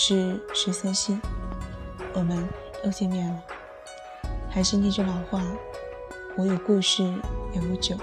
[0.00, 1.18] 是石森西，
[2.14, 2.48] 我们
[2.84, 3.42] 又见面了。
[4.48, 5.42] 还是那句老话，
[6.36, 7.02] 我有故事，
[7.52, 7.96] 有酒，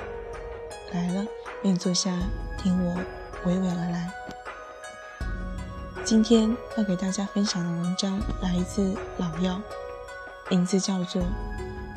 [0.91, 1.25] 来了
[1.61, 2.19] 便坐下，
[2.57, 2.93] 听我
[3.45, 4.11] 娓娓而来。
[6.03, 9.61] 今天要给大家分享的文章来自老药，
[10.49, 11.21] 名字叫做《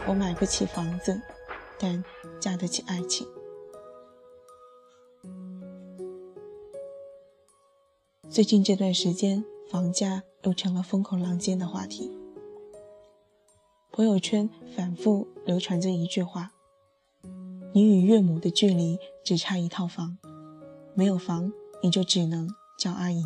[0.06, 1.20] 我买不起房子，
[1.77, 2.05] 但
[2.38, 3.27] 嫁得起爱情》。
[8.30, 12.10] 最近这段时间，房价又成了风口浪尖的话题。
[13.92, 16.52] 朋友圈反复流传着一句话
[17.74, 20.16] ：“你与岳母的距离只差一套房，
[20.94, 21.52] 没有房
[21.83, 23.22] 你就只能叫阿姨。”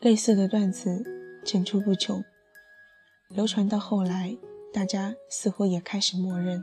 [0.00, 1.02] 类似的段子
[1.44, 2.22] 层出不穷，
[3.30, 4.36] 流传到后来，
[4.72, 6.62] 大家似乎也开始默认，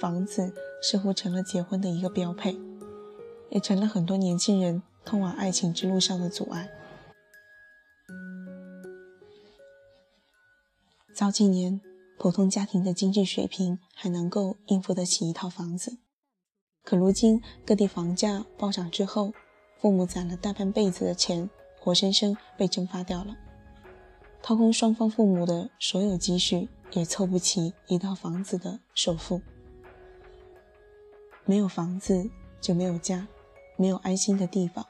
[0.00, 2.58] 房子似乎成了结婚的一个标配，
[3.50, 4.82] 也成了很多年轻人。
[5.04, 6.70] 通往爱情之路上的阻碍。
[11.14, 11.80] 早几年，
[12.18, 15.98] 普通家庭的经济水平还能够应付得起一套房子，
[16.84, 19.32] 可如今各地房价暴涨之后，
[19.78, 23.36] 父母攒了大半辈子的钱，活生生被蒸发掉了，
[24.42, 29.42] 掏空双方父母的所有积蓄，也凑不齐一套房子的首付。
[31.44, 33.26] 没有房子，就没有家。
[33.76, 34.86] 没有安心的地方，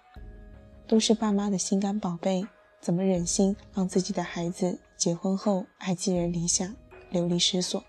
[0.91, 2.45] 都是爸妈的心肝宝贝，
[2.81, 6.75] 怎么忍心让自己的孩子结婚后还寄人篱下，
[7.11, 7.85] 流离失所？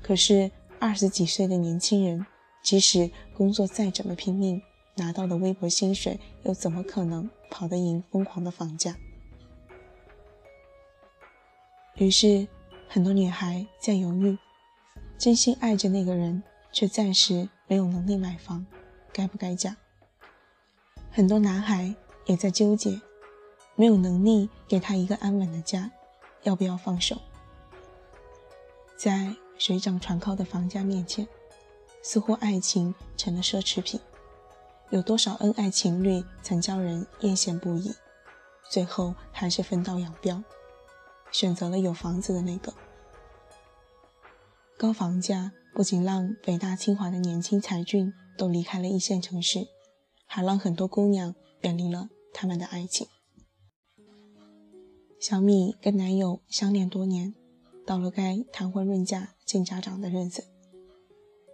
[0.00, 2.24] 可是二十几岁的年轻人，
[2.62, 4.62] 即使工作再怎么拼命，
[4.96, 8.96] 拿到的微薄薪水又怎么可能跑得赢疯狂的房价？
[11.96, 12.48] 于是，
[12.88, 14.38] 很多女孩在犹豫，
[15.18, 18.64] 真心爱着那个人，却暂时没有能力买房。
[19.12, 19.76] 该不该嫁？
[21.10, 21.94] 很多男孩
[22.26, 23.00] 也在纠结，
[23.74, 25.90] 没有能力给他一个安稳的家，
[26.42, 27.16] 要不要放手？
[28.96, 31.26] 在水涨船高的房价面前，
[32.02, 34.00] 似乎爱情成了奢侈品。
[34.90, 37.94] 有多少恩爱情侣曾叫人艳羡不已，
[38.70, 40.42] 最后还是分道扬镳，
[41.30, 42.72] 选择了有房子的那个。
[44.76, 48.14] 高房价不仅让北大清华的年轻才俊。
[48.38, 49.66] 都离开了一线城市，
[50.28, 53.08] 还让很多姑娘远离了他们的爱情。
[55.18, 57.34] 小米跟男友相恋多年，
[57.84, 60.44] 到了该谈婚论嫁见家长的日子。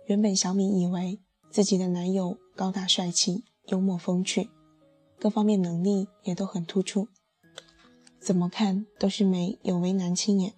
[0.06, 1.20] 原本小米以为
[1.50, 4.50] 自己的男友高大帅气、幽默风趣，
[5.18, 7.08] 各方面能力也都很突出，
[8.20, 10.52] 怎么看都是美有为男青年，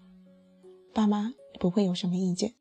[0.92, 2.54] 爸妈不会有什么意见。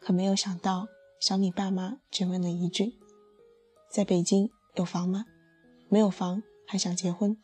[0.00, 0.86] 可没有想到。
[1.20, 2.98] 小米爸妈只问了一句
[3.94, 5.24] ：“在北京有房吗？
[5.88, 7.36] 没有房还想结婚？”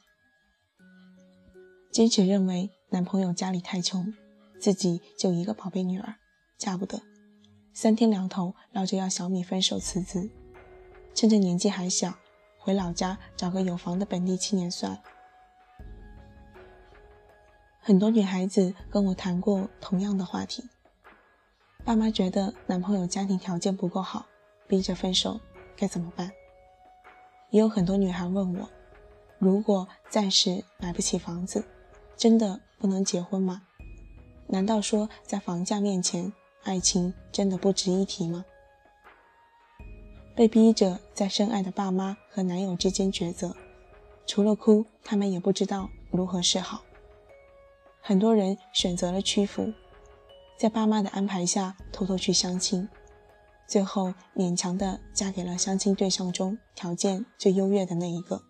[1.92, 4.12] 坚持认为男朋友家里太穷，
[4.58, 6.16] 自己就一个宝贝女儿，
[6.58, 7.00] 嫁不得。
[7.72, 10.28] 三天两头闹着要小米分手辞职，
[11.14, 12.18] 趁着年纪还小，
[12.58, 15.00] 回老家找个有房的本地青年算了。
[17.78, 20.68] 很多女孩子跟我谈过同样的话题。
[21.84, 24.26] 爸妈觉得男朋友家庭条件不够好，
[24.66, 25.40] 逼着分手，
[25.76, 26.28] 该怎么办？
[27.50, 28.68] 也有很多女孩问我，
[29.38, 31.64] 如果暂时买不起房子，
[32.16, 33.62] 真的不能结婚吗？
[34.46, 38.44] 难道说在房价面前，爱情真的不值一提吗？
[40.34, 43.54] 被逼着在深爱的爸妈和男友之间抉择，
[44.26, 46.82] 除了哭，他们也不知道如何是好。
[48.00, 49.72] 很多人选择了屈服。
[50.56, 52.88] 在爸妈的安排下，偷偷去相亲，
[53.70, 58.42] 最后勉强的嫁给了相亲对象中条件最优越的那一个。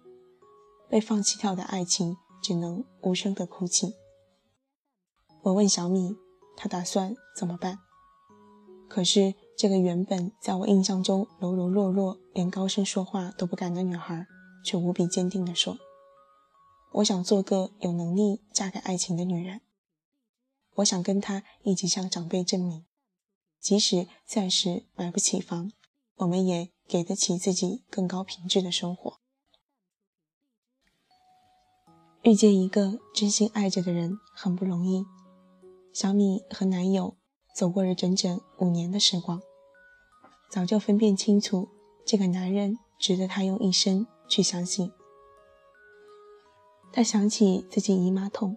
[0.88, 3.92] 被放弃掉的爱情，只能无声的哭泣。
[5.42, 6.16] 我问小米，
[6.56, 7.80] 她打算怎么办？
[8.88, 14.26] 可是这个原本在我印象中柔柔弱弱，连高声说话都不敢的女孩，
[14.64, 15.76] 却无比坚定地说
[16.94, 19.60] ：“我想做个有能力嫁给爱情的女人。”
[20.76, 22.86] 我想跟他一起向长辈证明，
[23.60, 25.70] 即使暂时买不起房，
[26.16, 29.20] 我们也给得起自己更高品质的生活。
[32.22, 35.04] 遇见一个真心爱着的人很不容易。
[35.92, 37.16] 小米和男友
[37.54, 39.40] 走过了整整五年的时光，
[40.50, 41.68] 早就分辨清楚，
[42.06, 44.92] 这个男人值得她用一生去相信。
[46.92, 48.56] 她想起自己姨妈痛。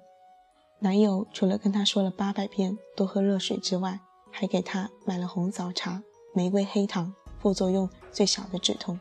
[0.80, 4.02] 男友除了跟她说了八百遍多喝热水之外，
[4.34, 6.02] 还给她买了红枣茶、
[6.34, 9.00] 玫瑰黑糖，副作用最小的止痛。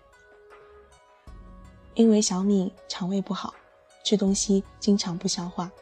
[1.94, 3.54] 因为小米肠胃不好，
[4.04, 5.72] 吃东西经常不消化，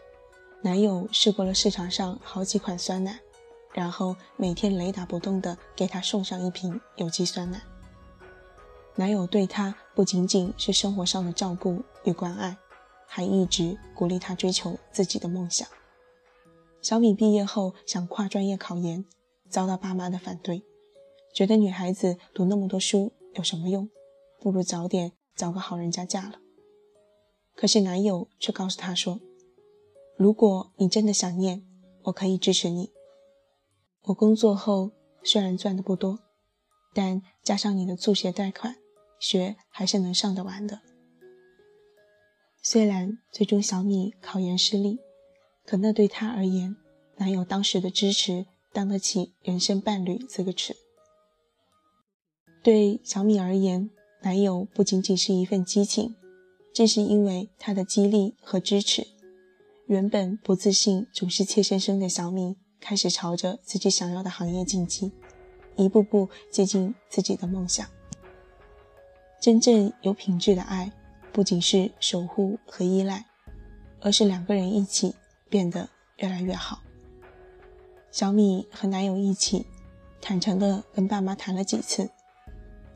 [0.63, 3.21] 男友试过了市场上好几款酸奶，
[3.73, 7.61] 然后每天雷打不动地给她送上一瓶有机酸奶。
[8.95, 12.57] 男友对她不仅仅是生活上的照顾与关爱，
[13.07, 15.67] 还一直鼓励她追求自己的梦想。
[16.83, 19.05] 小米毕业后想跨专业考研，
[19.51, 20.63] 遭到爸妈的反对，
[21.35, 23.91] 觉得女孩子读那么多书有什么用，
[24.41, 26.41] 不如早点找个好人家嫁了。
[27.55, 29.21] 可是男友却告诉她说
[30.17, 31.67] ：“如果你真的想念，
[32.05, 32.91] 我可以支持你。
[34.05, 34.93] 我工作后
[35.23, 36.21] 虽然赚的不多，
[36.95, 38.77] 但加上你的助学贷款，
[39.19, 40.81] 学还是能上得完的。”
[42.63, 45.01] 虽然最终小米考研失利。
[45.67, 46.75] 可那对她而言，
[47.19, 50.77] 男友当时的支持当得起“人生伴侣”这个词。
[52.63, 53.91] 对小米而言，
[54.23, 56.15] 男友不仅仅是一份激情，
[56.75, 59.07] 正是因为他的激励和支持，
[59.87, 65.13] 原本不自信、总是怯生生的小米，开始朝着自己想要的行业进击，
[65.77, 67.87] 一步步接近自己的梦想。
[69.41, 70.93] 真正有品质的爱，
[71.33, 73.27] 不仅是守护和依赖，
[74.01, 75.15] 而是两个人一起。
[75.51, 75.89] 变得
[76.19, 76.81] 越来越好。
[78.11, 79.67] 小米和男友一起，
[80.21, 82.11] 坦诚地跟爸妈谈了几次。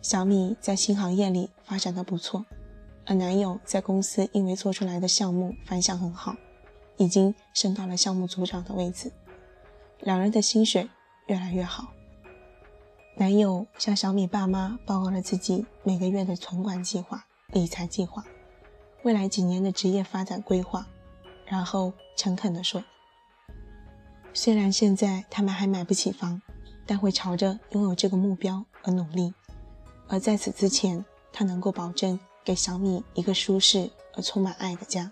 [0.02, 2.44] 小米在新行业里发展的不错，
[3.06, 6.34] 而男友在公司因为做出来的项目反响很好，
[6.96, 9.12] 已经升到了项目组长的位置。
[10.00, 10.88] 两人的薪水
[11.28, 11.92] 越来越好。
[13.16, 18.24] 男友向小米爸妈报告了自己每个月的存款计划、理财计划，
[19.04, 20.88] 未来几年的职业发展规划。
[21.46, 22.82] 然后诚恳地说
[24.36, 26.42] ：“虽然现在他们还买不起房，
[26.84, 29.32] 但会朝着拥有这个目标而努力。
[30.08, 31.02] 而在此之前，
[31.32, 35.08] 他能够保证给小米一个舒适而充满爱的家。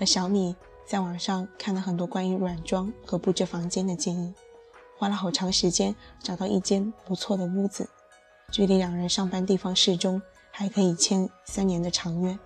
[0.00, 4.34] 而小米在网上看了很多关于软装和布置房间的建议，
[4.98, 7.88] 花了好长时间找到一间不错的屋子，
[8.50, 10.20] 距离两人上班地方适中，
[10.50, 12.36] 还可以签三年的长约。”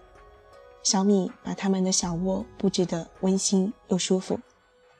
[0.84, 4.38] 小米把他们的小窝布置得温馨又舒服，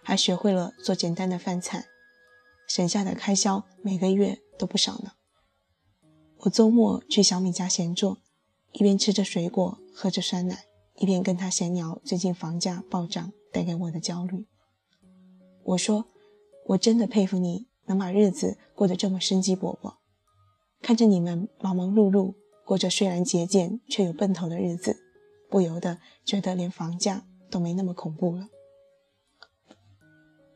[0.09, 1.85] 还学会了做简单的饭菜，
[2.67, 5.13] 省下的开销每个月都不少呢。
[6.39, 8.17] 我周末去小米家闲坐，
[8.73, 10.65] 一边吃着水果，喝着酸奶，
[10.95, 14.47] 一边跟他闲聊最近房价暴涨带给我的焦虑。
[15.63, 16.07] 我说
[16.69, 19.97] ：“我真的佩服你，能把日子过得这么生机勃勃。
[20.81, 22.33] 看着你们忙忙碌碌，
[22.65, 25.05] 过着虽然节俭却有奔头的日子。”
[25.51, 28.49] 不由得觉得连房价都没那么恐怖了。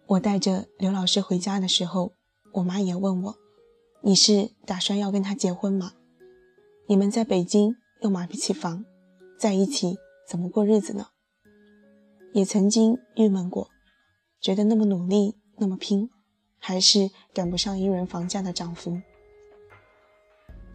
[0.07, 2.13] 我带着刘老师回家的时候，
[2.53, 3.37] 我妈也问我
[4.03, 5.93] ：“你是打算要跟他结婚吗？
[6.87, 8.85] 你们在北京又买不起房，
[9.39, 9.97] 在一起
[10.29, 11.07] 怎么过日子呢？”
[12.35, 13.71] 也曾经郁闷过，
[14.41, 16.11] 觉得那么努力那么拼，
[16.59, 19.01] 还是赶不上一人房价的涨幅。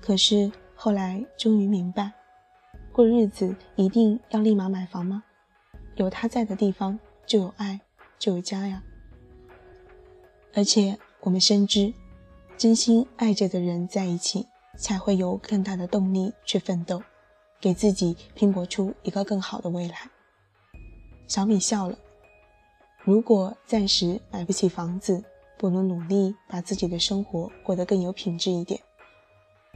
[0.02, 2.14] 可是后来终于明白。
[2.94, 5.24] 过日子一定要立马买房吗？
[5.96, 7.82] 有他在的地方就有爱，
[8.18, 8.84] 就有家呀。
[10.58, 11.94] 而且我们深知，
[12.58, 17.04] 真心爱着的人在一起，才会有更大的动力去奋斗，
[17.62, 20.10] 给自己拼搏出一个更好的未来。
[21.28, 21.96] 小米笑了。
[23.04, 25.24] 如果暂时买不起房子，
[25.60, 28.82] 不如努力把自己的生活过得更有品质一点。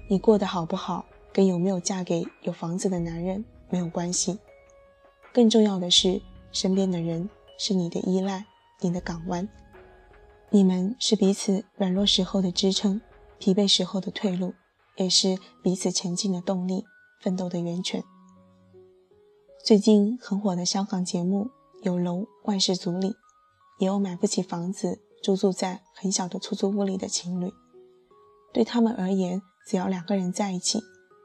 [0.09, 1.05] 你过得好不好？
[1.31, 4.39] 跟有没有嫁给有房子的男人没有关系，
[5.31, 6.19] 更重要的是
[6.51, 8.43] 身边的人是你的依赖，
[8.79, 9.47] 你的港湾，
[10.53, 13.00] 你们是彼此软弱时候的支撑，
[13.39, 14.53] 疲惫时候的退路，
[14.98, 16.84] 也是彼此前进的动力，
[17.22, 18.03] 奋斗的源泉。
[19.63, 21.46] 最近很火的香港节目
[21.84, 23.15] 《有楼万事足》里，
[23.79, 27.53] 也有买不起房子，租住在很小的出租屋里的情侣，
[28.51, 30.81] 对他们而言，只要两个人在一起。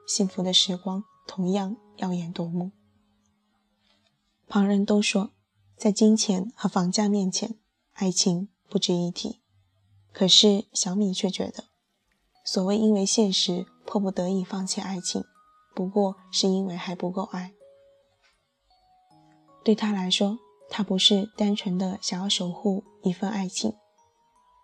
[0.07, 2.71] 幸福的时光同样耀眼夺目。
[4.47, 5.33] 旁人都说，
[5.77, 7.57] 在金钱和房价面前，
[7.95, 9.41] 爱情不值一提。
[10.13, 11.65] 可是小米却觉得，
[12.45, 15.25] 所谓因为现实迫不得已放弃爱情，
[15.75, 17.53] 不过是因为还不够爱。
[19.65, 23.75] 对他来说，他不是单纯的想要守护一份爱情，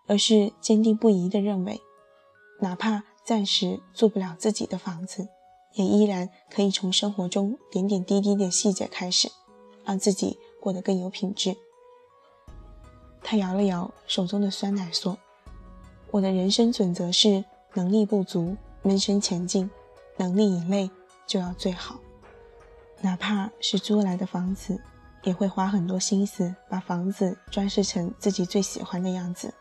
[0.07, 1.79] 而是坚定不移地认为，
[2.61, 3.03] 哪怕。
[3.25, 5.29] 暂时住不了自己的房子，
[5.75, 9.31] 也依然可以从生活中点点滴滴的细节开始，
[9.85, 11.55] 让自己过得更有品质。
[13.23, 15.17] 他摇了摇手中的酸奶，说
[16.11, 19.67] ：“我的人生准则是能力不足，闷声前进；
[20.17, 20.91] 能力以内
[21.25, 21.99] 就要最好。
[23.01, 24.79] 哪怕是租来的房子，
[25.23, 29.53] 也会花很多心思把房子装饰成自己最喜欢的样子。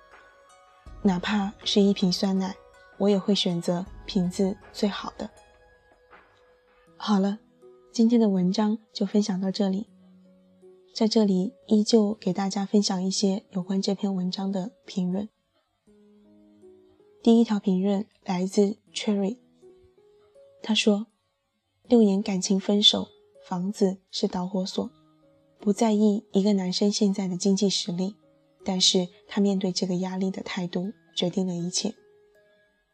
[1.01, 2.55] 哪怕是一瓶酸奶，
[2.99, 5.31] 我也会选择品质最好的。
[6.97, 7.39] 好了，
[7.93, 9.89] 今天的文章就分享到这里。
[10.93, 15.29] 在这里，依旧给大家分享一些有关这篇文章的评论。
[17.23, 19.39] 第一条评论来自 Cherry，
[20.63, 21.07] 他说
[21.89, 23.09] ：“六年感情分手，
[23.45, 24.91] 房子是导火索。
[25.59, 28.17] 不在意一个男生现在的经济实力，
[28.65, 31.95] 但是他面对这个压力的态度决定了一切。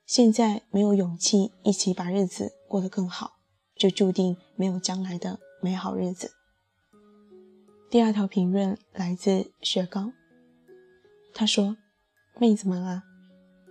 [0.07, 3.35] 现在没有勇气一起把日子过得更好。”
[3.79, 6.33] 就注定没有将来的美好日子。
[7.91, 10.13] 第二条评论来自雪糕，
[11.33, 11.79] 他说
[12.39, 13.03] ：“妹子们啊，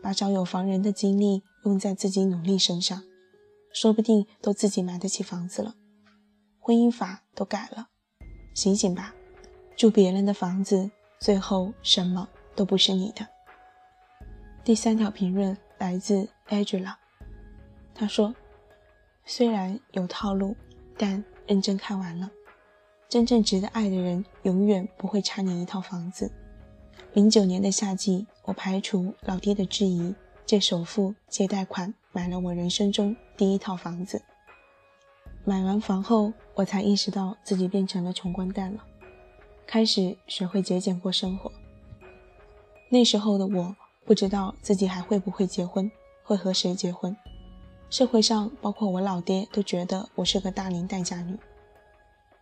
[0.02, 3.04] 把找有房人的精力用在自己努力身上，
[3.72, 5.76] 说不定都自己买得起房子了。
[6.60, 7.90] 婚姻法都改了，
[8.56, 9.14] 醒醒吧！
[9.76, 13.28] 住别人的房子，最后什么都不是你的。”
[14.66, 16.96] 第三条评论来自 Angela，
[17.94, 18.34] 他说。
[19.30, 20.56] 虽然有套路，
[20.98, 22.32] 但认真看完了，
[23.10, 26.30] 真正值得爱的人永远不会差你一套房子。
[27.14, 30.14] 零九年的夏季，我排除老爹的质疑，
[30.46, 34.22] 借首付借贷款买了我人生中第一套房子。
[35.46, 38.84] 买完房后，我才意识到自己变成了穷光蛋了，
[39.66, 41.50] 开始学会节俭过生活。
[42.90, 43.74] 那时候的我
[44.06, 45.90] 不知道自己还会不会结婚，
[46.24, 47.16] 会和谁结婚。
[47.90, 51.38] 社会上，包括我老爹，都觉得我是个大龄待嫁女。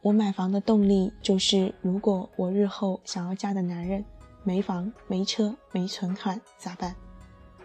[0.05, 4.05] 我买房的动力就是，如果我日后想要嫁的男人
[4.43, 6.95] 没房、没车、没存款咋办？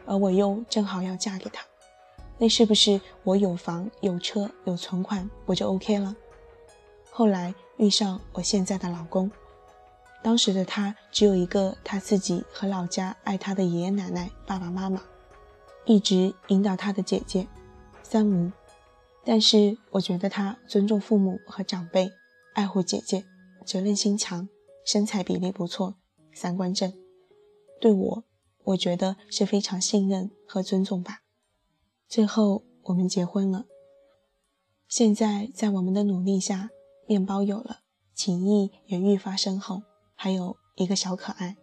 [0.06, 1.62] 而我又正好要嫁给他，
[2.38, 6.16] 那是不是我有房、有车、有存款，我就 OK 了？
[7.10, 9.30] 后来遇上我现在的老公，
[10.22, 15.02] 当时的他只有一个他自己和老家爱他的爷爷奶奶、爸爸妈妈，
[15.84, 17.46] 一直引导他的姐姐。
[18.02, 18.50] 三无，
[19.26, 22.10] 但是我觉得他尊重父母和长辈，
[22.54, 23.24] 爱护姐姐，
[23.64, 24.48] 责任心强，
[24.84, 25.96] 身材比例不错，
[26.32, 26.92] 三观正，
[27.80, 28.24] 对我，
[28.64, 31.20] 我觉得是非常信任和尊重吧。
[32.08, 33.66] 最后我们结婚了。
[34.88, 36.70] 现在在我们的努力下，
[37.06, 37.80] 面包有了，
[38.14, 39.82] 情谊也愈发深厚，
[40.16, 41.56] 还有一个小可爱。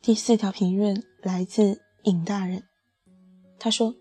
[0.00, 2.62] 第四条评论来自尹大人。
[3.58, 3.96] 他说：“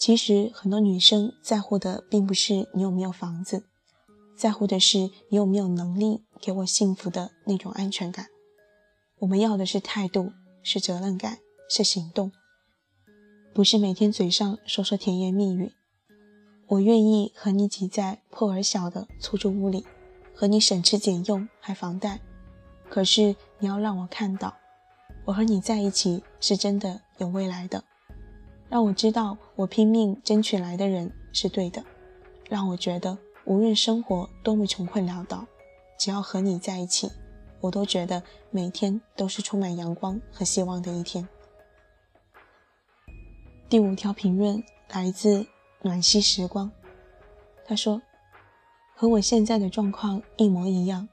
[0.00, 3.64] 其实很多女生在乎的并不是你有没有房子，
[4.34, 8.28] 在乎的是你有没有能力给我幸福的那种安全感。
[9.18, 12.32] 我们要的是态度，是责任感，是行动，
[13.52, 15.70] 不是每天嘴上说说甜言蜜语。
[16.68, 19.84] 我愿意和你挤在破而小的出租屋里，
[20.34, 22.20] 和你省吃俭用还房贷。
[22.88, 24.56] 可是你要让我看到，
[25.26, 27.84] 我和你在一起是真的有未来的。”
[28.70, 31.84] 让我知道，我拼命争取来的人是对的。
[32.48, 35.44] 让我觉得，无论生活多么穷困潦倒，
[35.98, 37.10] 只要和你在一起，
[37.60, 41.28] 我都觉得每天都是充满阳光和希望的一天。
[43.68, 45.44] 第五条评论来自
[45.82, 46.70] 暖溪时光，
[47.66, 48.00] 他说
[48.94, 51.08] ：“和我现在的状况一模一样，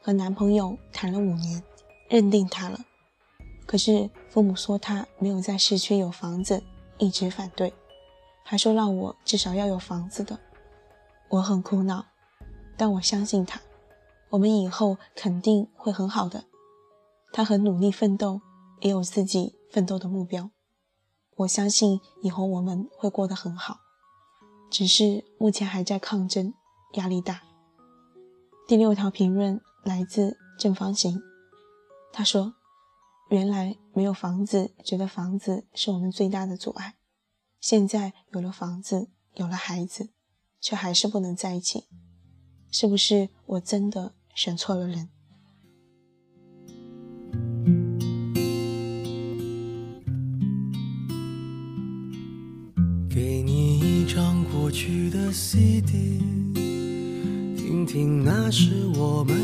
[0.00, 1.60] 和男朋友谈了五年，
[2.08, 2.78] 认定他了。
[3.66, 6.62] 可是父母说他没有在市区有房子。”
[6.98, 7.72] 一直反对，
[8.44, 10.38] 还说让我至少要有房子的。
[11.28, 12.06] 我很苦恼，
[12.76, 13.60] 但我相信他，
[14.30, 16.44] 我们以后肯定会很好的。
[17.32, 18.40] 他很努力奋斗，
[18.80, 20.50] 也有自己奋斗的目标。
[21.36, 23.78] 我相信以后我们会过得很好，
[24.70, 26.54] 只是目前还在抗争，
[26.94, 27.42] 压力大。
[28.68, 31.22] 第六条评论来自正方形，
[32.12, 32.54] 他说。
[33.28, 36.94] 原来没有房子，觉得房子是我们最大的阻碍。
[37.60, 40.08] 现在有了房子，有了孩子，
[40.60, 41.84] 却还是不能在一起，
[42.70, 45.08] 是不是我真的选错了人？
[53.10, 56.18] 给你一张过去的 CD，
[57.54, 59.34] 听听那是我们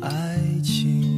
[0.00, 1.17] 的爱情。